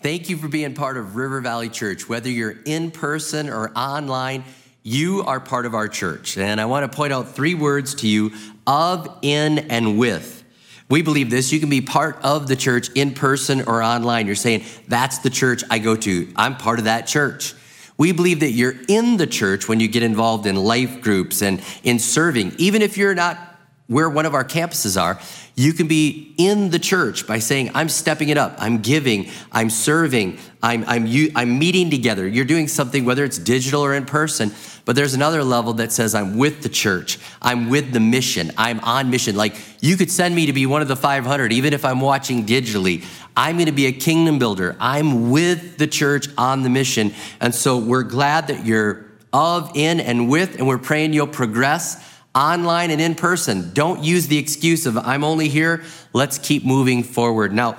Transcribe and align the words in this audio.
Thank 0.00 0.28
you 0.30 0.36
for 0.36 0.46
being 0.46 0.74
part 0.74 0.96
of 0.96 1.16
River 1.16 1.40
Valley 1.40 1.68
Church. 1.68 2.08
Whether 2.08 2.30
you're 2.30 2.54
in 2.64 2.92
person 2.92 3.48
or 3.48 3.72
online, 3.76 4.44
you 4.84 5.24
are 5.24 5.40
part 5.40 5.66
of 5.66 5.74
our 5.74 5.88
church. 5.88 6.38
And 6.38 6.60
I 6.60 6.66
want 6.66 6.90
to 6.90 6.96
point 6.96 7.12
out 7.12 7.34
three 7.34 7.54
words 7.54 7.96
to 7.96 8.06
you 8.06 8.30
of, 8.64 9.08
in, 9.22 9.58
and 9.58 9.98
with. 9.98 10.44
We 10.88 11.02
believe 11.02 11.30
this. 11.30 11.50
You 11.52 11.58
can 11.58 11.68
be 11.68 11.80
part 11.80 12.16
of 12.22 12.46
the 12.46 12.54
church 12.54 12.90
in 12.94 13.12
person 13.12 13.62
or 13.62 13.82
online. 13.82 14.26
You're 14.26 14.36
saying, 14.36 14.64
that's 14.86 15.18
the 15.18 15.30
church 15.30 15.64
I 15.68 15.80
go 15.80 15.96
to. 15.96 16.32
I'm 16.36 16.56
part 16.56 16.78
of 16.78 16.84
that 16.84 17.08
church. 17.08 17.54
We 17.96 18.12
believe 18.12 18.38
that 18.40 18.52
you're 18.52 18.76
in 18.86 19.16
the 19.16 19.26
church 19.26 19.66
when 19.66 19.80
you 19.80 19.88
get 19.88 20.04
involved 20.04 20.46
in 20.46 20.54
life 20.54 21.00
groups 21.00 21.42
and 21.42 21.60
in 21.82 21.98
serving. 21.98 22.52
Even 22.56 22.82
if 22.82 22.96
you're 22.96 23.16
not 23.16 23.47
where 23.88 24.08
one 24.08 24.26
of 24.26 24.34
our 24.34 24.44
campuses 24.44 25.00
are, 25.00 25.18
you 25.54 25.72
can 25.72 25.88
be 25.88 26.34
in 26.36 26.68
the 26.70 26.78
church 26.78 27.26
by 27.26 27.38
saying, 27.38 27.70
I'm 27.74 27.88
stepping 27.88 28.28
it 28.28 28.36
up, 28.36 28.54
I'm 28.58 28.82
giving, 28.82 29.30
I'm 29.50 29.70
serving, 29.70 30.38
I'm, 30.62 30.84
I'm, 30.86 31.06
you, 31.06 31.32
I'm 31.34 31.58
meeting 31.58 31.90
together. 31.90 32.28
You're 32.28 32.44
doing 32.44 32.68
something, 32.68 33.06
whether 33.06 33.24
it's 33.24 33.38
digital 33.38 33.80
or 33.80 33.94
in 33.94 34.04
person, 34.04 34.52
but 34.84 34.94
there's 34.94 35.14
another 35.14 35.42
level 35.42 35.72
that 35.74 35.90
says, 35.90 36.14
I'm 36.14 36.36
with 36.36 36.62
the 36.62 36.68
church, 36.68 37.18
I'm 37.40 37.70
with 37.70 37.92
the 37.92 38.00
mission, 38.00 38.52
I'm 38.58 38.78
on 38.80 39.08
mission. 39.08 39.36
Like 39.36 39.56
you 39.80 39.96
could 39.96 40.10
send 40.10 40.34
me 40.34 40.46
to 40.46 40.52
be 40.52 40.66
one 40.66 40.82
of 40.82 40.88
the 40.88 40.96
500, 40.96 41.50
even 41.52 41.72
if 41.72 41.84
I'm 41.84 42.00
watching 42.00 42.44
digitally. 42.44 43.04
I'm 43.34 43.56
going 43.56 43.66
to 43.66 43.72
be 43.72 43.86
a 43.86 43.92
kingdom 43.92 44.38
builder. 44.38 44.76
I'm 44.80 45.30
with 45.30 45.78
the 45.78 45.86
church 45.86 46.26
on 46.36 46.62
the 46.62 46.68
mission. 46.68 47.14
And 47.40 47.54
so 47.54 47.78
we're 47.78 48.02
glad 48.02 48.48
that 48.48 48.66
you're 48.66 49.06
of, 49.32 49.70
in, 49.76 50.00
and 50.00 50.28
with, 50.28 50.56
and 50.58 50.66
we're 50.66 50.78
praying 50.78 51.12
you'll 51.12 51.26
progress 51.26 52.04
online 52.34 52.90
and 52.90 53.00
in 53.00 53.14
person. 53.14 53.72
Don't 53.72 54.04
use 54.04 54.28
the 54.28 54.38
excuse 54.38 54.86
of, 54.86 54.96
I'm 54.96 55.24
only 55.24 55.48
here. 55.48 55.82
Let's 56.12 56.38
keep 56.38 56.64
moving 56.64 57.02
forward. 57.02 57.52
Now, 57.52 57.76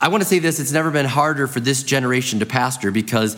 I 0.00 0.08
want 0.08 0.22
to 0.22 0.28
say 0.28 0.38
this 0.38 0.60
it's 0.60 0.72
never 0.72 0.90
been 0.90 1.06
harder 1.06 1.46
for 1.46 1.60
this 1.60 1.82
generation 1.82 2.40
to 2.40 2.46
pastor 2.46 2.90
because 2.90 3.36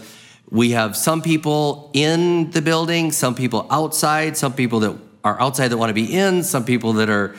we 0.50 0.70
have 0.70 0.96
some 0.96 1.22
people 1.22 1.90
in 1.92 2.50
the 2.50 2.62
building, 2.62 3.12
some 3.12 3.34
people 3.34 3.66
outside, 3.70 4.36
some 4.36 4.52
people 4.52 4.80
that 4.80 4.96
are 5.24 5.40
outside 5.40 5.68
that 5.68 5.76
want 5.76 5.90
to 5.90 5.94
be 5.94 6.14
in, 6.14 6.42
some 6.42 6.64
people 6.64 6.94
that 6.94 7.10
are 7.10 7.34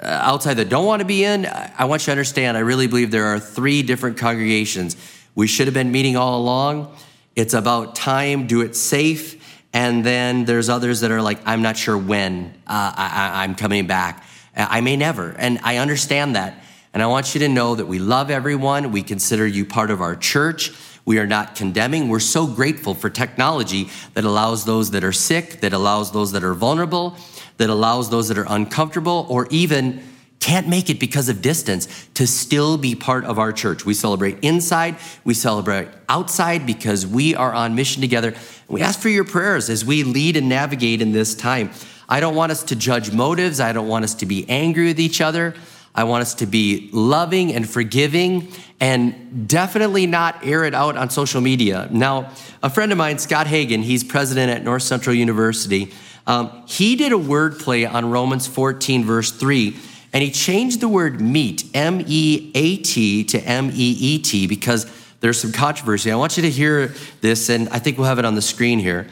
uh, 0.00 0.06
outside 0.06 0.54
that 0.54 0.68
don't 0.68 0.86
want 0.86 1.00
to 1.00 1.06
be 1.06 1.24
in. 1.24 1.46
I 1.46 1.84
want 1.84 2.02
you 2.02 2.06
to 2.06 2.10
understand, 2.12 2.56
I 2.56 2.60
really 2.60 2.86
believe 2.86 3.10
there 3.10 3.26
are 3.26 3.40
three 3.40 3.82
different 3.82 4.18
congregations. 4.18 4.96
We 5.34 5.46
should 5.46 5.66
have 5.66 5.74
been 5.74 5.90
meeting 5.90 6.16
all 6.16 6.38
along. 6.40 6.94
It's 7.34 7.54
about 7.54 7.96
time, 7.96 8.46
do 8.46 8.60
it 8.60 8.76
safe 8.76 9.43
and 9.74 10.06
then 10.06 10.44
there's 10.44 10.68
others 10.68 11.00
that 11.00 11.10
are 11.10 11.20
like, 11.20 11.40
I'm 11.44 11.60
not 11.60 11.76
sure 11.76 11.98
when 11.98 12.54
uh, 12.64 12.92
I, 12.96 13.42
I'm 13.42 13.56
coming 13.56 13.88
back. 13.88 14.24
I 14.56 14.80
may 14.80 14.96
never. 14.96 15.34
And 15.36 15.58
I 15.64 15.78
understand 15.78 16.36
that. 16.36 16.62
And 16.94 17.02
I 17.02 17.06
want 17.06 17.34
you 17.34 17.40
to 17.40 17.48
know 17.48 17.74
that 17.74 17.86
we 17.86 17.98
love 17.98 18.30
everyone. 18.30 18.92
We 18.92 19.02
consider 19.02 19.44
you 19.44 19.66
part 19.66 19.90
of 19.90 20.00
our 20.00 20.14
church. 20.14 20.72
We 21.04 21.18
are 21.18 21.26
not 21.26 21.56
condemning. 21.56 22.08
We're 22.08 22.20
so 22.20 22.46
grateful 22.46 22.94
for 22.94 23.10
technology 23.10 23.90
that 24.14 24.22
allows 24.22 24.64
those 24.64 24.92
that 24.92 25.02
are 25.02 25.12
sick, 25.12 25.60
that 25.62 25.72
allows 25.72 26.12
those 26.12 26.30
that 26.32 26.44
are 26.44 26.54
vulnerable, 26.54 27.16
that 27.56 27.68
allows 27.68 28.10
those 28.10 28.28
that 28.28 28.38
are 28.38 28.46
uncomfortable, 28.48 29.26
or 29.28 29.48
even 29.50 30.04
can't 30.44 30.68
make 30.68 30.90
it 30.90 31.00
because 31.00 31.30
of 31.30 31.40
distance 31.40 32.06
to 32.12 32.26
still 32.26 32.76
be 32.76 32.94
part 32.94 33.24
of 33.24 33.38
our 33.38 33.50
church. 33.50 33.86
We 33.86 33.94
celebrate 33.94 34.38
inside, 34.42 34.96
we 35.24 35.32
celebrate 35.32 35.88
outside 36.06 36.66
because 36.66 37.06
we 37.06 37.34
are 37.34 37.52
on 37.52 37.74
mission 37.74 38.02
together. 38.02 38.34
We 38.68 38.82
ask 38.82 39.00
for 39.00 39.08
your 39.08 39.24
prayers 39.24 39.70
as 39.70 39.84
we 39.84 40.02
lead 40.04 40.36
and 40.36 40.48
navigate 40.48 41.02
in 41.02 41.12
this 41.12 41.34
time. 41.34 41.70
I 42.08 42.20
don't 42.20 42.34
want 42.34 42.52
us 42.52 42.64
to 42.64 42.76
judge 42.76 43.12
motives, 43.12 43.60
I 43.60 43.72
don't 43.72 43.88
want 43.88 44.04
us 44.04 44.14
to 44.16 44.26
be 44.26 44.48
angry 44.48 44.86
with 44.86 45.00
each 45.00 45.20
other. 45.20 45.54
I 45.96 46.04
want 46.04 46.22
us 46.22 46.34
to 46.36 46.46
be 46.46 46.90
loving 46.92 47.54
and 47.54 47.68
forgiving 47.68 48.48
and 48.80 49.46
definitely 49.46 50.06
not 50.08 50.44
air 50.44 50.64
it 50.64 50.74
out 50.74 50.96
on 50.96 51.08
social 51.08 51.40
media. 51.40 51.88
Now, 51.92 52.32
a 52.64 52.68
friend 52.68 52.90
of 52.90 52.98
mine, 52.98 53.18
Scott 53.18 53.46
Hagan, 53.46 53.80
he's 53.80 54.02
president 54.02 54.50
at 54.50 54.64
North 54.64 54.82
Central 54.82 55.14
University, 55.14 55.92
um, 56.26 56.64
he 56.66 56.96
did 56.96 57.12
a 57.12 57.18
word 57.18 57.60
play 57.60 57.86
on 57.86 58.10
Romans 58.10 58.46
14, 58.48 59.04
verse 59.04 59.30
3 59.30 59.76
and 60.14 60.22
he 60.22 60.30
changed 60.30 60.80
the 60.80 60.88
word 60.88 61.20
meat, 61.20 61.64
M 61.74 62.02
E 62.06 62.52
A 62.54 62.76
T, 62.76 63.24
to 63.24 63.40
M 63.40 63.70
E 63.74 63.96
E 63.98 64.18
T 64.20 64.46
because 64.46 64.86
there's 65.24 65.40
some 65.40 65.52
controversy. 65.52 66.12
I 66.12 66.16
want 66.16 66.36
you 66.36 66.42
to 66.42 66.50
hear 66.50 66.92
this, 67.22 67.48
and 67.48 67.66
I 67.70 67.78
think 67.78 67.96
we'll 67.96 68.08
have 68.08 68.18
it 68.18 68.26
on 68.26 68.34
the 68.34 68.42
screen 68.42 68.78
here. 68.78 69.06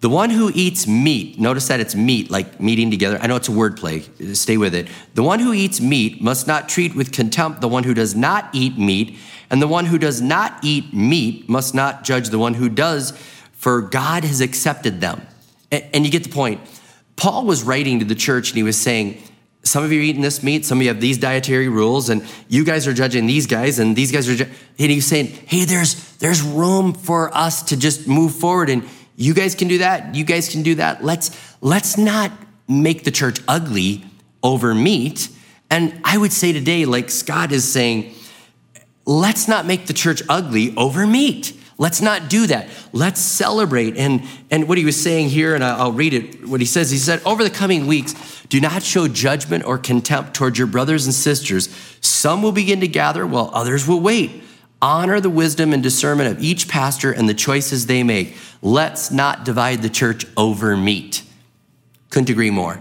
The 0.00 0.08
one 0.08 0.30
who 0.30 0.50
eats 0.54 0.86
meat, 0.86 1.38
notice 1.38 1.68
that 1.68 1.80
it's 1.80 1.94
meat, 1.94 2.30
like 2.30 2.58
meeting 2.58 2.90
together. 2.90 3.18
I 3.20 3.26
know 3.26 3.36
it's 3.36 3.50
a 3.50 3.52
wordplay, 3.52 4.34
stay 4.34 4.56
with 4.56 4.74
it. 4.74 4.88
The 5.12 5.22
one 5.22 5.40
who 5.40 5.52
eats 5.52 5.82
meat 5.82 6.22
must 6.22 6.46
not 6.46 6.70
treat 6.70 6.94
with 6.94 7.12
contempt 7.12 7.60
the 7.60 7.68
one 7.68 7.84
who 7.84 7.92
does 7.92 8.14
not 8.14 8.48
eat 8.54 8.78
meat, 8.78 9.18
and 9.50 9.60
the 9.60 9.68
one 9.68 9.84
who 9.84 9.98
does 9.98 10.22
not 10.22 10.64
eat 10.64 10.94
meat 10.94 11.46
must 11.46 11.74
not 11.74 12.04
judge 12.04 12.30
the 12.30 12.38
one 12.38 12.54
who 12.54 12.70
does, 12.70 13.10
for 13.52 13.82
God 13.82 14.24
has 14.24 14.40
accepted 14.40 15.02
them. 15.02 15.26
And 15.70 16.06
you 16.06 16.10
get 16.10 16.24
the 16.24 16.30
point. 16.30 16.62
Paul 17.16 17.44
was 17.44 17.62
writing 17.64 17.98
to 17.98 18.06
the 18.06 18.14
church 18.14 18.48
and 18.48 18.56
he 18.56 18.62
was 18.62 18.78
saying, 18.78 19.22
some 19.68 19.84
of 19.84 19.92
you 19.92 20.00
are 20.00 20.02
eating 20.02 20.22
this 20.22 20.42
meat, 20.42 20.64
some 20.64 20.78
of 20.78 20.82
you 20.82 20.88
have 20.88 21.00
these 21.00 21.18
dietary 21.18 21.68
rules, 21.68 22.08
and 22.08 22.24
you 22.48 22.64
guys 22.64 22.86
are 22.86 22.94
judging 22.94 23.26
these 23.26 23.46
guys, 23.46 23.78
and 23.78 23.94
these 23.94 24.10
guys 24.10 24.28
are. 24.28 24.34
Ju- 24.34 24.50
and 24.78 24.90
he's 24.90 25.06
saying, 25.06 25.26
hey, 25.26 25.64
there's 25.64 26.16
there's 26.16 26.42
room 26.42 26.94
for 26.94 27.34
us 27.36 27.62
to 27.64 27.76
just 27.76 28.08
move 28.08 28.34
forward, 28.34 28.70
and 28.70 28.88
you 29.16 29.34
guys 29.34 29.54
can 29.54 29.68
do 29.68 29.78
that. 29.78 30.14
You 30.14 30.24
guys 30.24 30.48
can 30.48 30.62
do 30.62 30.76
that. 30.76 31.04
Let's 31.04 31.30
let's 31.60 31.98
not 31.98 32.32
make 32.68 33.04
the 33.04 33.10
church 33.10 33.40
ugly 33.48 34.04
over 34.42 34.74
meat. 34.74 35.28
And 35.70 36.00
I 36.04 36.16
would 36.16 36.32
say 36.32 36.52
today, 36.52 36.84
like 36.84 37.10
Scott 37.10 37.52
is 37.52 37.70
saying, 37.70 38.14
let's 39.04 39.48
not 39.48 39.66
make 39.66 39.86
the 39.86 39.92
church 39.92 40.22
ugly 40.28 40.74
over 40.76 41.06
meat. 41.06 41.57
Let's 41.80 42.00
not 42.00 42.28
do 42.28 42.48
that. 42.48 42.68
Let's 42.92 43.20
celebrate. 43.20 43.96
And, 43.96 44.24
and 44.50 44.68
what 44.68 44.78
he 44.78 44.84
was 44.84 45.00
saying 45.00 45.28
here, 45.28 45.54
and 45.54 45.62
I'll 45.62 45.92
read 45.92 46.12
it, 46.12 46.46
what 46.46 46.60
he 46.60 46.66
says, 46.66 46.90
he 46.90 46.98
said, 46.98 47.22
Over 47.24 47.44
the 47.44 47.50
coming 47.50 47.86
weeks, 47.86 48.14
do 48.48 48.60
not 48.60 48.82
show 48.82 49.06
judgment 49.06 49.64
or 49.64 49.78
contempt 49.78 50.34
towards 50.34 50.58
your 50.58 50.66
brothers 50.66 51.06
and 51.06 51.14
sisters. 51.14 51.68
Some 52.00 52.42
will 52.42 52.52
begin 52.52 52.80
to 52.80 52.88
gather 52.88 53.24
while 53.24 53.50
others 53.54 53.86
will 53.86 54.00
wait. 54.00 54.42
Honor 54.82 55.20
the 55.20 55.30
wisdom 55.30 55.72
and 55.72 55.82
discernment 55.82 56.30
of 56.36 56.42
each 56.42 56.68
pastor 56.68 57.12
and 57.12 57.28
the 57.28 57.34
choices 57.34 57.86
they 57.86 58.02
make. 58.02 58.36
Let's 58.60 59.12
not 59.12 59.44
divide 59.44 59.82
the 59.82 59.88
church 59.88 60.26
over 60.36 60.76
meat. 60.76 61.22
Couldn't 62.10 62.30
agree 62.30 62.50
more. 62.50 62.80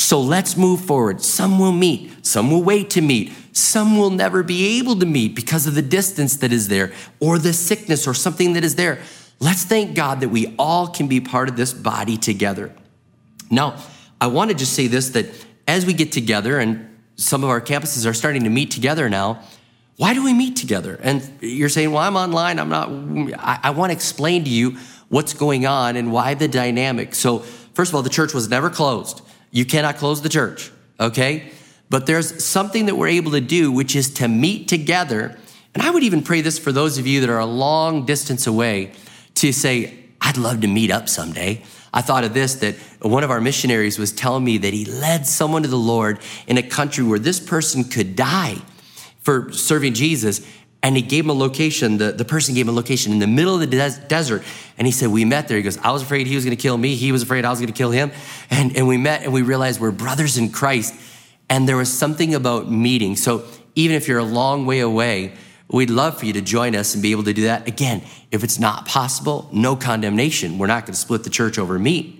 So 0.00 0.18
let's 0.18 0.56
move 0.56 0.80
forward. 0.80 1.20
Some 1.20 1.58
will 1.58 1.72
meet, 1.72 2.24
some 2.24 2.50
will 2.50 2.62
wait 2.62 2.88
to 2.90 3.02
meet, 3.02 3.34
some 3.52 3.98
will 3.98 4.08
never 4.08 4.42
be 4.42 4.78
able 4.78 4.96
to 4.96 5.04
meet 5.04 5.34
because 5.34 5.66
of 5.66 5.74
the 5.74 5.82
distance 5.82 6.38
that 6.38 6.54
is 6.54 6.68
there 6.68 6.94
or 7.20 7.38
the 7.38 7.52
sickness 7.52 8.08
or 8.08 8.14
something 8.14 8.54
that 8.54 8.64
is 8.64 8.76
there. 8.76 9.02
Let's 9.40 9.62
thank 9.64 9.94
God 9.94 10.20
that 10.20 10.30
we 10.30 10.54
all 10.58 10.88
can 10.88 11.06
be 11.06 11.20
part 11.20 11.50
of 11.50 11.56
this 11.58 11.74
body 11.74 12.16
together. 12.16 12.74
Now, 13.50 13.76
I 14.22 14.28
want 14.28 14.50
to 14.50 14.56
just 14.56 14.72
say 14.72 14.86
this 14.86 15.10
that 15.10 15.26
as 15.68 15.84
we 15.84 15.92
get 15.92 16.12
together, 16.12 16.58
and 16.58 16.96
some 17.16 17.44
of 17.44 17.50
our 17.50 17.60
campuses 17.60 18.08
are 18.08 18.14
starting 18.14 18.44
to 18.44 18.50
meet 18.50 18.70
together 18.70 19.10
now, 19.10 19.42
why 19.98 20.14
do 20.14 20.24
we 20.24 20.32
meet 20.32 20.56
together? 20.56 20.98
And 21.02 21.30
you're 21.42 21.68
saying, 21.68 21.92
well, 21.92 22.02
I'm 22.02 22.16
online, 22.16 22.58
I'm 22.58 22.70
not, 22.70 22.88
I, 23.38 23.60
I 23.64 23.70
want 23.72 23.90
to 23.90 23.94
explain 23.94 24.44
to 24.44 24.50
you 24.50 24.78
what's 25.10 25.34
going 25.34 25.66
on 25.66 25.96
and 25.96 26.10
why 26.10 26.32
the 26.32 26.48
dynamic. 26.48 27.14
So, 27.14 27.40
first 27.74 27.90
of 27.90 27.96
all, 27.96 28.02
the 28.02 28.08
church 28.08 28.32
was 28.32 28.48
never 28.48 28.70
closed. 28.70 29.20
You 29.50 29.64
cannot 29.64 29.96
close 29.96 30.22
the 30.22 30.28
church, 30.28 30.70
okay? 30.98 31.50
But 31.88 32.06
there's 32.06 32.44
something 32.44 32.86
that 32.86 32.96
we're 32.96 33.08
able 33.08 33.32
to 33.32 33.40
do, 33.40 33.72
which 33.72 33.96
is 33.96 34.10
to 34.14 34.28
meet 34.28 34.68
together. 34.68 35.36
And 35.74 35.82
I 35.82 35.90
would 35.90 36.02
even 36.02 36.22
pray 36.22 36.40
this 36.40 36.58
for 36.58 36.72
those 36.72 36.98
of 36.98 37.06
you 37.06 37.20
that 37.20 37.30
are 37.30 37.38
a 37.38 37.46
long 37.46 38.06
distance 38.06 38.46
away 38.46 38.92
to 39.36 39.52
say, 39.52 39.94
I'd 40.20 40.36
love 40.36 40.60
to 40.60 40.68
meet 40.68 40.90
up 40.90 41.08
someday. 41.08 41.62
I 41.92 42.02
thought 42.02 42.22
of 42.22 42.34
this 42.34 42.54
that 42.56 42.76
one 43.00 43.24
of 43.24 43.30
our 43.30 43.40
missionaries 43.40 43.98
was 43.98 44.12
telling 44.12 44.44
me 44.44 44.58
that 44.58 44.72
he 44.72 44.84
led 44.84 45.26
someone 45.26 45.62
to 45.62 45.68
the 45.68 45.76
Lord 45.76 46.20
in 46.46 46.56
a 46.56 46.62
country 46.62 47.02
where 47.02 47.18
this 47.18 47.40
person 47.40 47.84
could 47.84 48.14
die 48.14 48.56
for 49.20 49.52
serving 49.52 49.94
Jesus. 49.94 50.46
And 50.82 50.96
he 50.96 51.02
gave 51.02 51.24
him 51.24 51.30
a 51.30 51.34
location. 51.34 51.98
The, 51.98 52.12
the 52.12 52.24
person 52.24 52.54
gave 52.54 52.66
him 52.66 52.70
a 52.70 52.76
location 52.76 53.12
in 53.12 53.18
the 53.18 53.26
middle 53.26 53.54
of 53.54 53.60
the 53.60 53.66
des- 53.66 54.00
desert. 54.08 54.42
And 54.78 54.86
he 54.86 54.92
said, 54.92 55.08
We 55.08 55.24
met 55.24 55.46
there. 55.46 55.56
He 55.56 55.62
goes, 55.62 55.76
I 55.78 55.90
was 55.90 56.02
afraid 56.02 56.26
he 56.26 56.34
was 56.34 56.44
going 56.44 56.56
to 56.56 56.60
kill 56.60 56.78
me. 56.78 56.94
He 56.94 57.12
was 57.12 57.22
afraid 57.22 57.44
I 57.44 57.50
was 57.50 57.58
going 57.58 57.72
to 57.72 57.76
kill 57.76 57.90
him. 57.90 58.12
And, 58.50 58.76
and 58.76 58.88
we 58.88 58.96
met 58.96 59.22
and 59.22 59.32
we 59.32 59.42
realized 59.42 59.80
we're 59.80 59.90
brothers 59.90 60.38
in 60.38 60.50
Christ. 60.50 60.94
And 61.48 61.68
there 61.68 61.76
was 61.76 61.92
something 61.92 62.34
about 62.34 62.70
meeting. 62.70 63.16
So 63.16 63.44
even 63.74 63.96
if 63.96 64.08
you're 64.08 64.18
a 64.18 64.24
long 64.24 64.66
way 64.66 64.80
away, 64.80 65.34
we'd 65.68 65.90
love 65.90 66.18
for 66.18 66.26
you 66.26 66.32
to 66.32 66.40
join 66.40 66.74
us 66.74 66.94
and 66.94 67.02
be 67.02 67.12
able 67.12 67.24
to 67.24 67.32
do 67.32 67.42
that. 67.42 67.68
Again, 67.68 68.02
if 68.30 68.42
it's 68.42 68.58
not 68.58 68.86
possible, 68.86 69.48
no 69.52 69.76
condemnation. 69.76 70.58
We're 70.58 70.66
not 70.66 70.86
going 70.86 70.94
to 70.94 71.00
split 71.00 71.24
the 71.24 71.30
church 71.30 71.58
over 71.58 71.78
meat. 71.78 72.19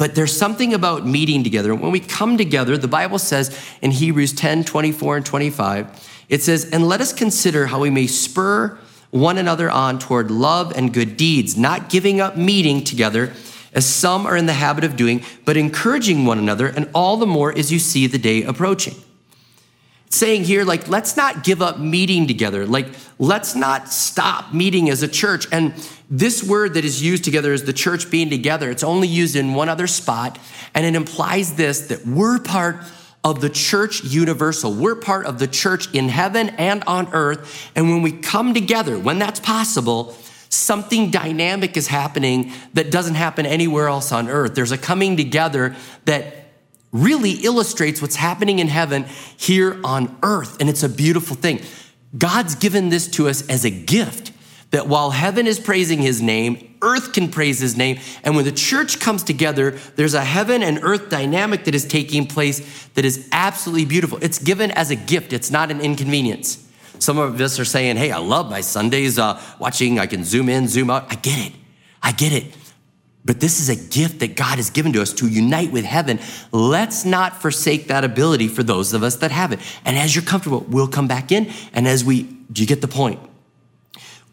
But 0.00 0.14
there's 0.14 0.34
something 0.34 0.72
about 0.72 1.06
meeting 1.06 1.44
together. 1.44 1.74
When 1.74 1.92
we 1.92 2.00
come 2.00 2.38
together, 2.38 2.78
the 2.78 2.88
Bible 2.88 3.18
says 3.18 3.54
in 3.82 3.90
Hebrews 3.90 4.32
10 4.32 4.64
24 4.64 5.18
and 5.18 5.26
25, 5.26 6.08
it 6.30 6.42
says, 6.42 6.70
And 6.72 6.88
let 6.88 7.02
us 7.02 7.12
consider 7.12 7.66
how 7.66 7.80
we 7.80 7.90
may 7.90 8.06
spur 8.06 8.78
one 9.10 9.36
another 9.36 9.70
on 9.70 9.98
toward 9.98 10.30
love 10.30 10.72
and 10.74 10.94
good 10.94 11.18
deeds, 11.18 11.54
not 11.54 11.90
giving 11.90 12.18
up 12.18 12.34
meeting 12.34 12.82
together 12.82 13.34
as 13.74 13.84
some 13.84 14.26
are 14.26 14.38
in 14.38 14.46
the 14.46 14.54
habit 14.54 14.84
of 14.84 14.96
doing, 14.96 15.22
but 15.44 15.58
encouraging 15.58 16.24
one 16.24 16.38
another, 16.38 16.68
and 16.68 16.88
all 16.94 17.18
the 17.18 17.26
more 17.26 17.52
as 17.58 17.70
you 17.70 17.78
see 17.78 18.06
the 18.06 18.16
day 18.16 18.42
approaching. 18.42 18.94
Saying 20.10 20.44
here, 20.44 20.64
like, 20.64 20.88
let's 20.88 21.16
not 21.16 21.44
give 21.44 21.62
up 21.62 21.78
meeting 21.78 22.26
together. 22.26 22.66
Like, 22.66 22.88
let's 23.18 23.54
not 23.54 23.88
stop 23.88 24.52
meeting 24.52 24.90
as 24.90 25.02
a 25.02 25.08
church. 25.08 25.46
And 25.52 25.72
this 26.10 26.42
word 26.42 26.74
that 26.74 26.84
is 26.84 27.00
used 27.00 27.24
together 27.24 27.52
is 27.52 27.64
the 27.64 27.72
church 27.72 28.10
being 28.10 28.28
together. 28.28 28.70
It's 28.70 28.82
only 28.82 29.06
used 29.06 29.36
in 29.36 29.54
one 29.54 29.68
other 29.68 29.86
spot. 29.86 30.38
And 30.74 30.84
it 30.84 30.96
implies 30.96 31.54
this 31.54 31.88
that 31.88 32.04
we're 32.04 32.40
part 32.40 32.76
of 33.22 33.40
the 33.40 33.50
church 33.50 34.02
universal. 34.02 34.74
We're 34.74 34.96
part 34.96 35.26
of 35.26 35.38
the 35.38 35.46
church 35.46 35.92
in 35.94 36.08
heaven 36.08 36.50
and 36.50 36.82
on 36.84 37.08
earth. 37.12 37.70
And 37.76 37.88
when 37.88 38.02
we 38.02 38.12
come 38.12 38.52
together, 38.52 38.98
when 38.98 39.20
that's 39.20 39.38
possible, 39.38 40.16
something 40.48 41.10
dynamic 41.10 41.76
is 41.76 41.86
happening 41.86 42.52
that 42.74 42.90
doesn't 42.90 43.14
happen 43.14 43.46
anywhere 43.46 43.86
else 43.86 44.10
on 44.10 44.28
earth. 44.28 44.56
There's 44.56 44.72
a 44.72 44.78
coming 44.78 45.16
together 45.16 45.76
that 46.06 46.39
really 46.92 47.32
illustrates 47.32 48.02
what's 48.02 48.16
happening 48.16 48.58
in 48.58 48.68
heaven 48.68 49.04
here 49.36 49.80
on 49.84 50.18
earth. 50.22 50.60
And 50.60 50.68
it's 50.68 50.82
a 50.82 50.88
beautiful 50.88 51.36
thing. 51.36 51.60
God's 52.16 52.54
given 52.54 52.88
this 52.88 53.06
to 53.08 53.28
us 53.28 53.48
as 53.48 53.64
a 53.64 53.70
gift 53.70 54.32
that 54.70 54.86
while 54.86 55.10
heaven 55.10 55.46
is 55.46 55.58
praising 55.58 55.98
his 55.98 56.22
name, 56.22 56.76
earth 56.82 57.12
can 57.12 57.28
praise 57.28 57.58
his 57.58 57.76
name. 57.76 57.98
And 58.22 58.36
when 58.36 58.44
the 58.44 58.52
church 58.52 59.00
comes 59.00 59.22
together, 59.22 59.72
there's 59.96 60.14
a 60.14 60.24
heaven 60.24 60.62
and 60.62 60.78
earth 60.82 61.10
dynamic 61.10 61.64
that 61.64 61.74
is 61.74 61.84
taking 61.84 62.26
place 62.26 62.88
that 62.94 63.04
is 63.04 63.28
absolutely 63.32 63.84
beautiful. 63.84 64.18
It's 64.22 64.38
given 64.38 64.70
as 64.72 64.90
a 64.90 64.96
gift, 64.96 65.32
it's 65.32 65.50
not 65.50 65.70
an 65.70 65.80
inconvenience. 65.80 66.66
Some 66.98 67.18
of 67.18 67.40
us 67.40 67.58
are 67.58 67.64
saying, 67.64 67.96
hey, 67.96 68.10
I 68.10 68.18
love 68.18 68.50
my 68.50 68.60
Sundays 68.60 69.18
uh, 69.18 69.40
watching, 69.58 69.98
I 69.98 70.06
can 70.06 70.22
zoom 70.22 70.48
in, 70.48 70.68
zoom 70.68 70.90
out. 70.90 71.10
I 71.10 71.14
get 71.14 71.38
it. 71.38 71.52
I 72.02 72.12
get 72.12 72.32
it. 72.32 72.54
But 73.24 73.40
this 73.40 73.60
is 73.60 73.68
a 73.68 73.76
gift 73.76 74.20
that 74.20 74.34
God 74.34 74.56
has 74.56 74.70
given 74.70 74.92
to 74.94 75.02
us 75.02 75.12
to 75.14 75.28
unite 75.28 75.72
with 75.72 75.84
heaven. 75.84 76.18
Let's 76.52 77.04
not 77.04 77.40
forsake 77.40 77.88
that 77.88 78.02
ability 78.02 78.48
for 78.48 78.62
those 78.62 78.94
of 78.94 79.02
us 79.02 79.16
that 79.16 79.30
have 79.30 79.52
it. 79.52 79.60
And 79.84 79.98
as 79.98 80.14
you're 80.16 80.24
comfortable, 80.24 80.64
we'll 80.68 80.88
come 80.88 81.06
back 81.06 81.30
in. 81.30 81.52
And 81.74 81.86
as 81.86 82.02
we, 82.02 82.22
do 82.22 82.62
you 82.62 82.66
get 82.66 82.80
the 82.80 82.88
point? 82.88 83.20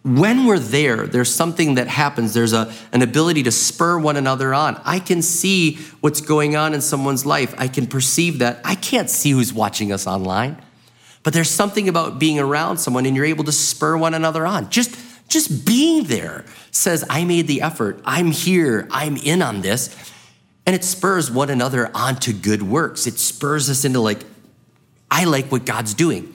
When 0.04 0.46
we're 0.46 0.60
there, 0.60 1.06
there's 1.06 1.34
something 1.34 1.76
that 1.76 1.90
happens. 1.90 2.34
There's 2.34 2.54
a, 2.54 2.74
an 2.94 3.02
ability 3.02 3.44
to 3.44 3.52
spur 3.52 4.00
one 4.00 4.16
another 4.16 4.54
on. 4.54 4.80
I 4.86 5.00
can 5.00 5.22
see 5.22 5.76
what's 6.00 6.22
going 6.22 6.56
on 6.56 6.74
in 6.74 6.80
someone's 6.80 7.26
life. 7.26 7.54
I 7.58 7.68
can 7.68 7.88
perceive 7.88 8.40
that. 8.40 8.62
I 8.64 8.76
can't 8.76 9.10
see 9.10 9.32
who's 9.32 9.52
watching 9.52 9.92
us 9.92 10.08
online, 10.08 10.62
but 11.24 11.34
there's 11.34 11.50
something 11.50 11.90
about 11.90 12.20
being 12.20 12.40
around 12.40 12.78
someone 12.78 13.06
and 13.06 13.18
you're 13.18 13.26
able 13.26 13.44
to 13.44 13.52
spur 13.52 13.98
one 13.98 14.14
another 14.14 14.48
on. 14.48 14.70
Just 14.70 14.98
just 15.28 15.66
being 15.66 16.06
there 16.06 16.46
says, 16.78 17.04
I 17.10 17.26
made 17.26 17.48
the 17.48 17.62
effort. 17.62 18.00
I'm 18.06 18.32
here. 18.32 18.88
I'm 18.92 19.18
in 19.18 19.42
on 19.42 19.62
this. 19.62 19.96
And 20.66 20.76
it 20.76 20.84
spurs 20.84 21.32
one 21.32 21.50
another 21.50 21.90
onto 21.94 22.34
good 22.34 22.62
works. 22.62 23.08
It 23.08 23.20
spurs 23.20 23.70
us 23.70 23.86
into 23.86 24.00
like, 24.00 24.24
I 25.10 25.24
like 25.26 25.52
what 25.52 25.66
God's 25.66 25.94
doing. 25.94 26.34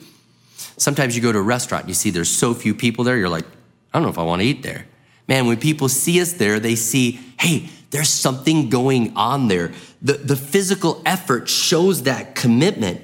Sometimes 0.77 1.15
you 1.15 1.21
go 1.21 1.31
to 1.31 1.37
a 1.37 1.43
restaurant, 1.43 1.87
you 1.87 1.93
see 1.93 2.09
there's 2.09 2.31
so 2.31 2.53
few 2.53 2.73
people 2.73 3.03
there, 3.03 3.15
you're 3.17 3.29
like, 3.29 3.45
I 3.93 3.99
don't 3.99 4.03
know 4.03 4.09
if 4.09 4.17
I 4.17 4.23
want 4.23 4.41
to 4.41 4.47
eat 4.47 4.63
there. 4.63 4.87
Man, 5.27 5.45
when 5.45 5.57
people 5.57 5.87
see 5.87 6.19
us 6.19 6.33
there, 6.33 6.59
they 6.59 6.75
see, 6.75 7.19
hey, 7.39 7.69
there's 7.91 8.09
something 8.09 8.69
going 8.69 9.15
on 9.15 9.47
there. 9.47 9.71
The, 10.01 10.13
the 10.13 10.35
physical 10.35 11.01
effort 11.05 11.47
shows 11.47 12.03
that 12.03 12.33
commitment. 12.33 13.01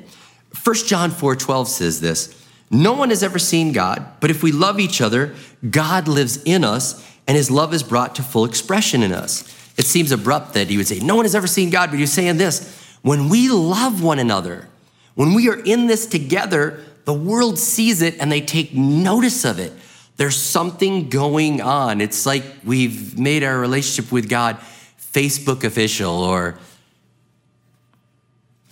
1 0.64 0.76
John 0.88 1.12
4 1.12 1.36
12 1.36 1.68
says 1.68 2.02
this 2.02 2.40
no 2.72 2.94
one 2.94 3.10
has 3.10 3.24
ever 3.24 3.40
seen 3.40 3.72
God, 3.72 4.06
but 4.20 4.30
if 4.30 4.44
we 4.44 4.52
love 4.52 4.80
each 4.80 5.02
other, 5.02 5.34
God 5.68 6.08
lives 6.08 6.42
in 6.44 6.64
us 6.64 7.04
and 7.30 7.38
his 7.38 7.52
love 7.52 7.76
is 7.76 7.84
brought 7.84 8.16
to 8.16 8.24
full 8.24 8.44
expression 8.44 9.04
in 9.04 9.14
us. 9.14 9.44
It 9.78 9.86
seems 9.86 10.12
abrupt 10.12 10.56
that 10.56 10.68
he 10.68 10.78
would 10.78 10.88
say, 10.88 11.00
No 11.00 11.16
one 11.16 11.26
has 11.26 11.36
ever 11.36 11.46
seen 11.46 11.70
God, 11.70 11.92
but 11.92 12.00
he's 12.00 12.12
saying 12.12 12.38
this 12.38 12.76
when 13.04 13.30
we 13.30 13.50
love 13.50 14.02
one 14.02 14.18
another, 14.18 14.68
when 15.14 15.36
we 15.36 15.48
are 15.48 15.60
in 15.64 15.86
this 15.86 16.08
together, 16.08 16.84
the 17.06 17.14
world 17.14 17.60
sees 17.60 18.02
it 18.02 18.20
and 18.20 18.32
they 18.32 18.42
take 18.42 18.74
notice 18.74 19.46
of 19.46 19.60
it. 19.60 19.72
There's 20.18 20.38
something 20.38 21.08
going 21.08 21.62
on. 21.62 22.02
It's 22.02 22.26
like 22.26 22.44
we've 22.66 23.20
made 23.20 23.44
our 23.44 23.60
relationship 23.60 24.12
with 24.12 24.28
God 24.28 24.58
Facebook 25.14 25.64
official 25.64 26.24
or 26.24 26.58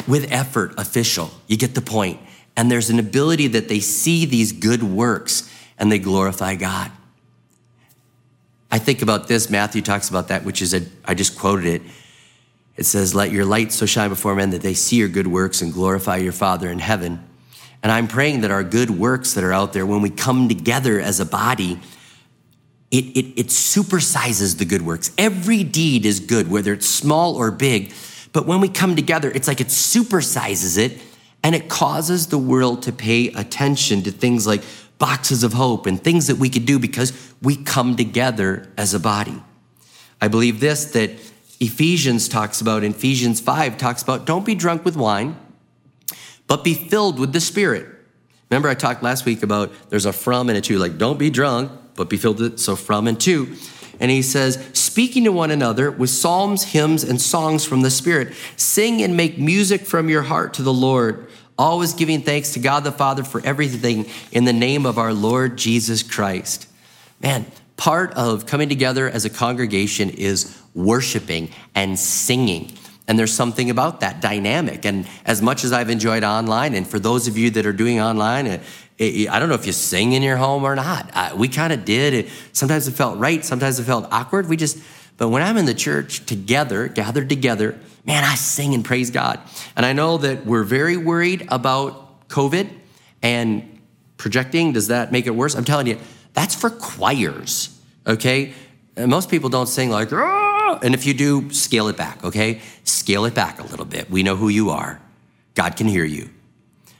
with 0.07 0.31
effort 0.31 0.73
official. 0.79 1.29
You 1.45 1.57
get 1.57 1.75
the 1.75 1.81
point. 1.81 2.19
and 2.55 2.71
there's 2.71 2.89
an 2.89 2.97
ability 2.97 3.45
that 3.49 3.69
they 3.69 3.79
see 3.79 4.25
these 4.25 4.51
good 4.51 4.81
works 4.81 5.47
and 5.77 5.91
they 5.91 5.99
glorify 5.99 6.55
God. 6.55 6.91
I 8.69 8.79
think 8.79 9.01
about 9.01 9.27
this. 9.27 9.49
Matthew 9.49 9.81
talks 9.81 10.09
about 10.09 10.27
that, 10.27 10.43
which 10.43 10.61
is, 10.61 10.73
a, 10.73 10.81
I 11.05 11.13
just 11.13 11.37
quoted 11.37 11.65
it. 11.65 11.81
It 12.75 12.85
says, 12.85 13.15
Let 13.15 13.31
your 13.31 13.45
light 13.45 13.71
so 13.71 13.85
shine 13.85 14.09
before 14.09 14.35
men 14.35 14.51
that 14.51 14.61
they 14.61 14.73
see 14.73 14.97
your 14.97 15.07
good 15.07 15.27
works 15.27 15.61
and 15.61 15.73
glorify 15.73 16.17
your 16.17 16.33
Father 16.33 16.69
in 16.69 16.79
heaven. 16.79 17.23
And 17.81 17.91
I'm 17.91 18.07
praying 18.07 18.41
that 18.41 18.51
our 18.51 18.63
good 18.63 18.89
works 18.89 19.33
that 19.33 19.43
are 19.43 19.53
out 19.53 19.73
there, 19.73 19.85
when 19.85 20.01
we 20.01 20.09
come 20.09 20.49
together 20.49 20.99
as 20.99 21.19
a 21.19 21.25
body, 21.25 21.79
it, 22.91 23.05
it, 23.05 23.39
it 23.39 23.47
supersizes 23.47 24.57
the 24.57 24.65
good 24.65 24.81
works. 24.81 25.11
Every 25.17 25.63
deed 25.63 26.05
is 26.05 26.19
good, 26.19 26.49
whether 26.49 26.73
it's 26.73 26.87
small 26.87 27.35
or 27.35 27.51
big. 27.51 27.93
But 28.33 28.45
when 28.45 28.61
we 28.61 28.69
come 28.69 28.95
together, 28.95 29.31
it's 29.31 29.47
like 29.47 29.61
it 29.61 29.67
supersizes 29.67 30.77
it 30.77 31.01
and 31.43 31.55
it 31.55 31.69
causes 31.69 32.27
the 32.27 32.37
world 32.37 32.83
to 32.83 32.91
pay 32.91 33.27
attention 33.29 34.03
to 34.03 34.11
things 34.11 34.47
like 34.47 34.63
boxes 34.97 35.43
of 35.43 35.53
hope 35.53 35.85
and 35.85 36.03
things 36.03 36.27
that 36.27 36.37
we 36.37 36.49
could 36.49 36.65
do 36.65 36.79
because 36.79 37.33
we 37.41 37.55
come 37.55 37.95
together 37.95 38.71
as 38.77 38.93
a 38.93 38.99
body. 38.99 39.41
I 40.21 40.27
believe 40.27 40.59
this 40.59 40.85
that 40.91 41.11
Ephesians 41.59 42.27
talks 42.27 42.61
about, 42.61 42.83
Ephesians 42.83 43.39
5 43.39 43.77
talks 43.77 44.01
about 44.01 44.25
don't 44.25 44.45
be 44.45 44.55
drunk 44.55 44.85
with 44.85 44.95
wine, 44.95 45.37
but 46.47 46.63
be 46.63 46.73
filled 46.73 47.19
with 47.19 47.33
the 47.33 47.41
Spirit. 47.41 47.87
Remember, 48.49 48.69
I 48.69 48.75
talked 48.75 49.03
last 49.03 49.25
week 49.25 49.43
about 49.43 49.71
there's 49.89 50.05
a 50.05 50.13
from 50.13 50.49
and 50.49 50.57
a 50.57 50.61
to, 50.61 50.77
like 50.77 50.97
don't 50.97 51.19
be 51.19 51.29
drunk, 51.29 51.71
but 51.95 52.09
be 52.09 52.17
filled 52.17 52.39
with, 52.39 52.59
so 52.59 52.75
from 52.75 53.07
and 53.07 53.19
to. 53.21 53.55
And 53.99 54.11
he 54.11 54.21
says, 54.21 54.63
speaking 54.73 55.23
to 55.23 55.31
one 55.31 55.49
another 55.49 55.89
with 55.89 56.11
psalms, 56.11 56.63
hymns, 56.65 57.03
and 57.03 57.19
songs 57.19 57.65
from 57.65 57.81
the 57.81 57.89
Spirit, 57.89 58.33
sing 58.55 59.01
and 59.01 59.17
make 59.17 59.39
music 59.39 59.81
from 59.81 60.07
your 60.07 60.21
heart 60.21 60.53
to 60.55 60.61
the 60.61 60.73
Lord 60.73 61.27
always 61.57 61.93
giving 61.93 62.21
thanks 62.21 62.53
to 62.53 62.59
God 62.59 62.83
the 62.83 62.91
Father 62.91 63.23
for 63.23 63.41
everything 63.43 64.05
in 64.31 64.45
the 64.45 64.53
name 64.53 64.85
of 64.85 64.97
our 64.97 65.13
Lord 65.13 65.57
Jesus 65.57 66.03
Christ. 66.03 66.67
Man, 67.21 67.45
part 67.77 68.13
of 68.13 68.45
coming 68.45 68.69
together 68.69 69.09
as 69.09 69.25
a 69.25 69.29
congregation 69.29 70.09
is 70.09 70.59
worshiping 70.73 71.49
and 71.73 71.97
singing. 71.97 72.71
And 73.07 73.17
there's 73.17 73.33
something 73.33 73.69
about 73.69 74.01
that 74.01 74.21
dynamic. 74.21 74.85
And 74.85 75.07
as 75.25 75.41
much 75.41 75.63
as 75.63 75.71
I've 75.71 75.89
enjoyed 75.89 76.23
online, 76.23 76.73
and 76.73 76.85
for 76.85 76.99
those 76.99 77.27
of 77.27 77.37
you 77.37 77.49
that 77.51 77.65
are 77.65 77.73
doing 77.73 78.01
online, 78.01 78.47
uh, 78.47 78.59
I 78.99 79.37
don't 79.39 79.47
know 79.47 79.55
if 79.55 79.65
you 79.65 79.73
sing 79.73 80.13
in 80.13 80.23
your 80.23 80.37
home 80.37 80.63
or 80.63 80.75
not. 80.75 81.37
We 81.37 81.47
kind 81.47 81.71
of 81.71 81.85
did. 81.85 82.29
Sometimes 82.51 82.87
it 82.87 82.91
felt 82.91 83.17
right, 83.17 83.45
sometimes 83.45 83.79
it 83.79 83.83
felt 83.83 84.07
awkward. 84.11 84.49
We 84.49 84.57
just, 84.57 84.79
but 85.17 85.29
when 85.29 85.41
I'm 85.41 85.57
in 85.57 85.65
the 85.65 85.73
church 85.73 86.25
together, 86.25 86.87
gathered 86.87 87.29
together, 87.29 87.77
man, 88.05 88.23
I 88.23 88.35
sing 88.35 88.73
and 88.73 88.85
praise 88.85 89.11
God. 89.11 89.39
And 89.75 89.85
I 89.85 89.93
know 89.93 90.17
that 90.17 90.45
we're 90.45 90.63
very 90.63 90.95
worried 90.95 91.47
about 91.49 92.27
COVID 92.29 92.69
and 93.21 93.79
projecting. 94.17 94.73
Does 94.73 94.87
that 94.87 95.11
make 95.11 95.25
it 95.25 95.31
worse? 95.35 95.55
I'm 95.55 95.65
telling 95.65 95.87
you, 95.87 95.97
that's 96.33 96.53
for 96.53 96.69
choirs, 96.69 97.79
okay? 98.05 98.53
And 98.95 99.09
most 99.09 99.29
people 99.29 99.49
don't 99.49 99.67
sing 99.67 99.89
like, 99.89 100.13
ah! 100.13 100.79
and 100.83 100.93
if 100.93 101.05
you 101.05 101.13
do, 101.13 101.51
scale 101.51 101.87
it 101.87 101.97
back, 101.97 102.23
okay? 102.23 102.61
Scale 102.83 103.25
it 103.25 103.33
back 103.33 103.59
a 103.59 103.63
little 103.63 103.85
bit. 103.85 104.09
We 104.09 104.23
know 104.23 104.35
who 104.35 104.49
you 104.49 104.69
are. 104.69 105.01
God 105.55 105.75
can 105.75 105.87
hear 105.87 106.05
you. 106.05 106.29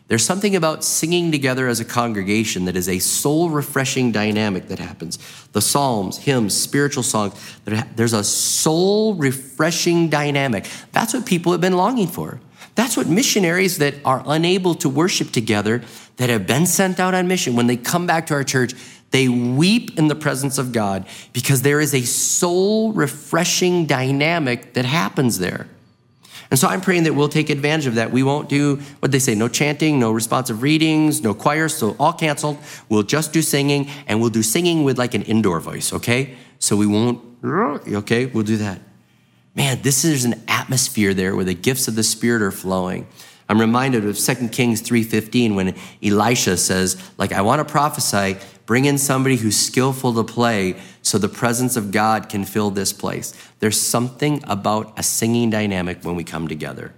There's 0.08 0.24
something 0.24 0.56
about 0.56 0.86
singing 0.86 1.34
together 1.34 1.68
as 1.68 1.82
a 1.82 1.86
congregation 1.86 2.64
that 2.66 2.78
is 2.78 2.88
a 2.88 3.00
soul 3.00 3.50
refreshing 3.50 4.14
dynamic 4.14 4.70
that 4.70 4.80
happens. 4.80 5.20
The 5.52 5.62
Psalms, 5.62 6.20
hymns, 6.20 6.56
spiritual 6.56 7.04
songs, 7.04 7.34
there's 7.66 8.14
a 8.14 8.24
soul 8.24 9.16
refreshing 9.16 10.10
dynamic. 10.10 10.66
That's 10.94 11.14
what 11.14 11.26
people 11.26 11.52
have 11.52 11.60
been 11.60 11.76
longing 11.76 12.08
for. 12.08 12.40
That's 12.76 12.96
what 12.96 13.08
missionaries 13.08 13.80
that 13.80 13.96
are 14.06 14.24
unable 14.26 14.76
to 14.76 14.88
worship 14.88 15.32
together, 15.32 15.82
that 16.18 16.30
have 16.30 16.48
been 16.48 16.66
sent 16.66 17.00
out 17.00 17.14
on 17.14 17.28
mission, 17.28 17.56
when 17.56 17.68
they 17.68 17.76
come 17.76 18.08
back 18.08 18.28
to 18.28 18.34
our 18.34 18.44
church, 18.44 18.74
they 19.12 19.28
weep 19.28 19.98
in 19.98 20.08
the 20.08 20.16
presence 20.16 20.58
of 20.58 20.72
God 20.72 21.06
because 21.34 21.64
there 21.64 21.80
is 21.80 21.94
a 21.94 22.02
soul 22.02 22.94
refreshing 22.94 23.86
dynamic 23.88 24.74
that 24.74 24.86
happens 24.86 25.40
there. 25.40 25.68
And 26.50 26.60
so 26.60 26.68
I'm 26.68 26.82
praying 26.82 27.04
that 27.04 27.14
we'll 27.14 27.30
take 27.30 27.50
advantage 27.50 27.88
of 27.88 27.96
that. 27.96 28.12
We 28.12 28.24
won't 28.24 28.50
do 28.50 28.78
what 29.00 29.12
they 29.12 29.20
say 29.20 29.36
no 29.36 29.48
chanting, 29.48 30.00
no 30.00 30.12
responsive 30.12 30.62
readings, 30.62 31.22
no 31.22 31.34
choir, 31.34 31.70
so 31.70 31.96
all 32.00 32.14
canceled. 32.14 32.58
We'll 32.90 33.04
just 33.04 33.34
do 33.34 33.42
singing, 33.42 33.90
and 34.08 34.22
we'll 34.22 34.30
do 34.30 34.44
singing 34.44 34.84
with 34.84 34.98
like 34.98 35.14
an 35.14 35.24
indoor 35.24 35.60
voice, 35.60 35.92
okay? 35.94 36.36
So 36.60 36.76
we 36.76 36.88
won't, 36.88 37.22
okay? 37.44 38.26
We'll 38.28 38.44
do 38.44 38.58
that. 38.58 38.82
Man, 39.56 39.82
this 39.82 40.06
is 40.06 40.24
an 40.24 40.42
atmosphere 40.48 41.14
there 41.14 41.36
where 41.36 41.46
the 41.46 41.56
gifts 41.56 41.88
of 41.88 41.96
the 41.96 42.04
Spirit 42.04 42.42
are 42.42 42.52
flowing. 42.52 43.08
I'm 43.50 43.60
reminded 43.60 44.06
of 44.06 44.18
2 44.18 44.50
Kings 44.50 44.82
3:15 44.82 45.56
when 45.56 45.74
Elisha 46.04 46.58
says, 46.58 46.98
like, 47.18 47.32
I 47.32 47.42
want 47.42 47.66
to 47.66 47.72
prophesy, 47.72 48.38
bring 48.66 48.86
in 48.86 48.98
somebody 48.98 49.38
who's 49.38 49.58
skillful 49.58 50.14
to 50.14 50.24
play 50.24 50.76
so 51.08 51.18
the 51.18 51.30
presence 51.30 51.78
of 51.78 51.92
God 51.92 52.28
can 52.28 52.44
fill 52.44 52.70
this 52.70 52.92
place. 52.92 53.34
There's 53.60 53.80
something 53.80 54.44
about 54.46 54.98
a 55.00 55.04
singing 55.04 55.50
dynamic 55.50 56.04
when 56.04 56.16
we 56.16 56.24
come 56.24 56.48
together. 56.48 56.94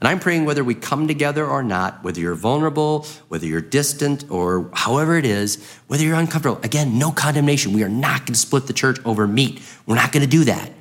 And 0.00 0.08
I'm 0.08 0.20
praying 0.20 0.44
whether 0.44 0.62
we 0.62 0.74
come 0.74 1.08
together 1.08 1.46
or 1.46 1.62
not, 1.62 2.04
whether 2.04 2.20
you're 2.20 2.34
vulnerable, 2.34 3.06
whether 3.28 3.46
you're 3.46 3.62
distant, 3.62 4.30
or 4.30 4.68
however 4.74 5.16
it 5.16 5.24
is, 5.24 5.64
whether 5.86 6.02
you're 6.02 6.16
uncomfortable. 6.16 6.60
Again, 6.62 6.98
no 6.98 7.12
condemnation. 7.12 7.72
We 7.72 7.82
are 7.82 7.88
not 7.88 8.20
going 8.20 8.34
to 8.34 8.38
split 8.38 8.66
the 8.66 8.74
church 8.74 8.98
over 9.04 9.26
meat. 9.26 9.62
We're 9.86 9.94
not 9.94 10.12
going 10.12 10.24
to 10.24 10.28
do 10.28 10.44
that. 10.44 10.72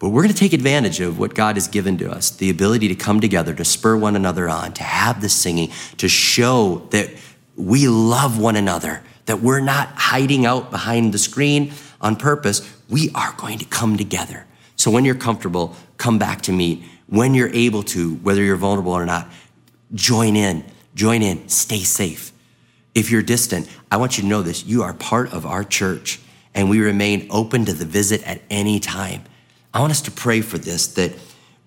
But 0.00 0.08
we're 0.08 0.22
going 0.22 0.34
to 0.34 0.38
take 0.38 0.52
advantage 0.52 0.98
of 1.00 1.18
what 1.18 1.34
God 1.34 1.56
has 1.56 1.68
given 1.68 1.96
to 1.98 2.10
us 2.10 2.30
the 2.30 2.50
ability 2.50 2.88
to 2.88 2.96
come 2.96 3.20
together, 3.20 3.54
to 3.54 3.64
spur 3.64 3.96
one 3.96 4.16
another 4.16 4.48
on, 4.48 4.72
to 4.72 4.82
have 4.82 5.20
the 5.20 5.28
singing, 5.28 5.70
to 5.98 6.08
show 6.08 6.86
that 6.90 7.10
we 7.54 7.86
love 7.86 8.38
one 8.38 8.56
another, 8.56 9.02
that 9.26 9.40
we're 9.40 9.60
not 9.60 9.88
hiding 9.94 10.46
out 10.46 10.70
behind 10.70 11.12
the 11.12 11.18
screen 11.18 11.72
on 12.00 12.16
purpose. 12.16 12.70
We 12.88 13.10
are 13.14 13.34
going 13.36 13.58
to 13.58 13.64
come 13.64 13.96
together. 13.96 14.46
So 14.76 14.90
when 14.90 15.04
you're 15.04 15.14
comfortable, 15.14 15.74
come 15.96 16.18
back 16.18 16.42
to 16.42 16.52
meet. 16.52 16.82
When 17.06 17.34
you're 17.34 17.50
able 17.50 17.82
to, 17.84 18.14
whether 18.16 18.42
you're 18.42 18.56
vulnerable 18.56 18.92
or 18.92 19.06
not, 19.06 19.28
join 19.94 20.36
in, 20.36 20.64
join 20.94 21.22
in, 21.22 21.48
stay 21.48 21.80
safe. 21.80 22.32
If 22.94 23.10
you're 23.10 23.22
distant, 23.22 23.68
I 23.90 23.96
want 23.96 24.16
you 24.16 24.22
to 24.22 24.28
know 24.28 24.42
this 24.42 24.64
you 24.64 24.82
are 24.82 24.94
part 24.94 25.32
of 25.32 25.46
our 25.46 25.64
church, 25.64 26.20
and 26.54 26.70
we 26.70 26.80
remain 26.80 27.26
open 27.30 27.64
to 27.64 27.72
the 27.72 27.84
visit 27.84 28.22
at 28.24 28.40
any 28.50 28.78
time. 28.80 29.24
I 29.72 29.80
want 29.80 29.90
us 29.90 30.02
to 30.02 30.10
pray 30.10 30.40
for 30.40 30.58
this 30.58 30.86
that 30.94 31.12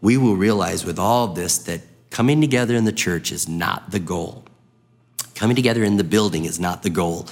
we 0.01 0.17
will 0.17 0.35
realize 0.35 0.85
with 0.85 0.99
all 0.99 1.25
of 1.25 1.35
this 1.35 1.57
that 1.59 1.81
coming 2.09 2.39
together 2.39 2.75
in 2.75 2.85
the 2.85 2.93
church 2.93 3.31
is 3.31 3.49
not 3.49 3.91
the 3.91 3.99
goal. 3.99 4.46
Coming 5.37 5.55
together 5.55 5.83
in 5.83 5.97
the 5.97 6.03
building 6.03 6.45
is 6.45 6.59
not 6.59 6.81
the 6.81 6.89
goal. 6.89 7.27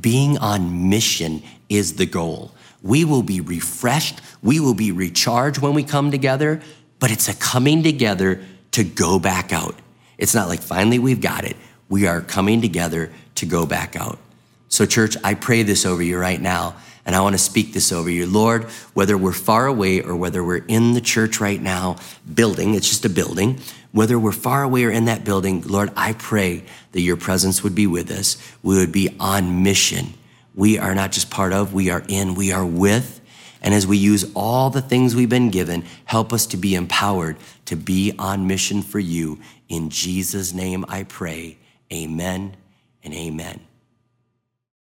Being 0.00 0.38
on 0.38 0.88
mission 0.88 1.42
is 1.68 1.96
the 1.96 2.06
goal. 2.06 2.52
We 2.82 3.04
will 3.04 3.22
be 3.22 3.42
refreshed, 3.42 4.22
we 4.42 4.60
will 4.60 4.72
be 4.72 4.92
recharged 4.92 5.58
when 5.60 5.74
we 5.74 5.84
come 5.84 6.10
together, 6.10 6.62
but 7.00 7.10
it's 7.10 7.28
a 7.28 7.34
coming 7.34 7.82
together 7.82 8.42
to 8.70 8.82
go 8.82 9.18
back 9.18 9.52
out. 9.52 9.74
It's 10.16 10.34
not 10.34 10.48
like 10.48 10.62
finally 10.62 10.98
we've 10.98 11.20
got 11.20 11.44
it. 11.44 11.54
We 11.90 12.06
are 12.06 12.22
coming 12.22 12.62
together 12.62 13.12
to 13.34 13.44
go 13.44 13.66
back 13.66 13.94
out. 13.94 14.18
So, 14.70 14.86
church, 14.86 15.18
I 15.22 15.34
pray 15.34 15.62
this 15.62 15.84
over 15.84 16.02
you 16.02 16.16
right 16.16 16.40
now, 16.40 16.76
and 17.06 17.16
I 17.16 17.20
want 17.20 17.34
to 17.34 17.38
speak 17.38 17.72
this 17.72 17.92
over 17.92 18.10
you. 18.10 18.26
Lord, 18.26 18.64
whether 18.94 19.16
we're 19.16 19.32
far 19.32 19.66
away 19.66 20.02
or 20.02 20.14
whether 20.14 20.44
we're 20.44 20.64
in 20.66 20.92
the 20.92 21.00
church 21.00 21.40
right 21.40 21.60
now, 21.60 21.96
building, 22.32 22.74
it's 22.74 22.88
just 22.88 23.04
a 23.04 23.08
building, 23.08 23.60
whether 23.92 24.18
we're 24.18 24.32
far 24.32 24.62
away 24.62 24.84
or 24.84 24.90
in 24.90 25.06
that 25.06 25.24
building, 25.24 25.62
Lord, 25.62 25.90
I 25.96 26.12
pray 26.12 26.64
that 26.92 27.00
your 27.00 27.16
presence 27.16 27.62
would 27.62 27.74
be 27.74 27.86
with 27.86 28.10
us. 28.10 28.36
We 28.62 28.76
would 28.76 28.92
be 28.92 29.16
on 29.18 29.62
mission. 29.62 30.14
We 30.54 30.78
are 30.78 30.94
not 30.94 31.12
just 31.12 31.30
part 31.30 31.52
of, 31.52 31.74
we 31.74 31.90
are 31.90 32.04
in, 32.06 32.34
we 32.34 32.52
are 32.52 32.66
with. 32.66 33.20
And 33.62 33.74
as 33.74 33.86
we 33.86 33.98
use 33.98 34.30
all 34.34 34.70
the 34.70 34.80
things 34.80 35.14
we've 35.14 35.28
been 35.28 35.50
given, 35.50 35.84
help 36.04 36.32
us 36.32 36.46
to 36.46 36.56
be 36.56 36.74
empowered 36.74 37.36
to 37.66 37.76
be 37.76 38.12
on 38.18 38.46
mission 38.46 38.82
for 38.82 38.98
you. 38.98 39.38
In 39.68 39.90
Jesus' 39.90 40.52
name 40.52 40.84
I 40.88 41.04
pray. 41.04 41.58
Amen 41.92 42.56
and 43.04 43.14
amen. 43.14 43.60